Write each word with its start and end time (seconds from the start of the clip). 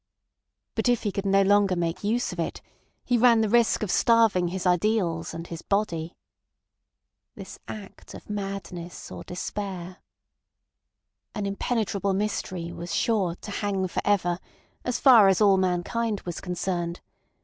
But 0.73 0.89
if 0.89 1.03
he 1.03 1.11
could 1.11 1.27
no 1.27 1.43
longer 1.43 1.75
make 1.75 2.03
use 2.03 2.33
of 2.33 2.39
it, 2.39 2.59
he 3.05 3.19
ran 3.19 3.41
the 3.41 3.47
risk 3.47 3.83
of 3.83 3.91
starving 3.91 4.47
his 4.47 4.65
ideals 4.65 5.31
and 5.31 5.45
his 5.45 5.61
body... 5.61 6.15
"This 7.35 7.59
act 7.67 8.15
of 8.15 8.27
madness 8.27 9.11
or 9.11 9.23
despair." 9.23 9.97
"An 11.35 11.45
impenetrable 11.45 12.13
mystery" 12.15 12.71
was 12.71 12.95
sure 12.95 13.35
"to 13.41 13.51
hang 13.51 13.87
for 13.87 14.01
ever" 14.03 14.39
as 14.83 14.99
far 14.99 15.27
as 15.27 15.39
all 15.39 15.57
mankind 15.57 16.21
was 16.21 16.41
concerned. 16.41 17.01